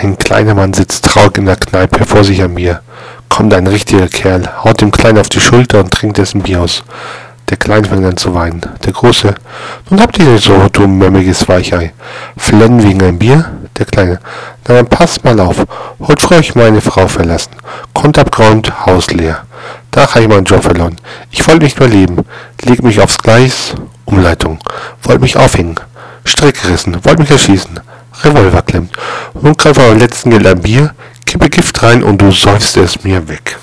[0.00, 2.82] Ein kleiner Mann sitzt traurig in der Kneipe vor sich an mir.
[3.28, 6.84] Kommt ein richtiger Kerl, haut dem Kleinen auf die Schulter und trinkt dessen Bier aus.
[7.50, 8.60] Der Kleine fängt an zu weinen.
[8.84, 9.34] Der Große,
[9.90, 11.92] nun habt ihr nicht so, du memmiges Weichei.
[12.36, 13.50] Flennen wegen ein Bier?
[13.76, 14.20] Der Kleine,
[14.68, 15.64] na dann passt mal auf.
[15.98, 17.56] Heute früh ich meine Frau verlassen.
[17.92, 19.46] Konto abgeräumt, Haus leer.
[19.90, 20.94] Da habe ich meinen Job verloren.
[21.32, 22.24] Ich wollte nicht mehr leben.
[22.62, 23.74] Leg mich aufs Gleis,
[24.04, 24.60] Umleitung.
[25.02, 25.74] Wollte mich aufhängen.
[26.24, 27.80] Strick gerissen, wollte mich erschießen.
[28.24, 28.92] Revolver klemmt.
[29.42, 30.94] Und greife am letzten Geld ein Bier,
[31.24, 33.57] kippe Gift rein und du säufst es mir weg.